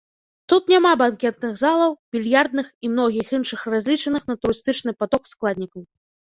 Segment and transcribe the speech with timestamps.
[0.51, 5.81] Тут няма банкетных залаў, більярдных і многіх іншых разлічаных на турыстычны паток складнікаў.